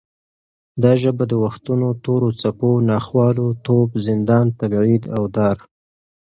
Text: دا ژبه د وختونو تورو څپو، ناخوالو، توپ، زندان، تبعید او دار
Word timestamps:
دا 0.83 0.91
ژبه 1.01 1.23
د 1.31 1.33
وختونو 1.43 1.87
تورو 2.03 2.29
څپو، 2.41 2.71
ناخوالو، 2.89 3.47
توپ، 3.65 3.89
زندان، 4.05 4.45
تبعید 4.59 5.03
او 5.15 5.23
دار 5.35 5.57